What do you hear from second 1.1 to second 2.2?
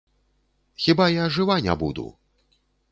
я жыва не буду!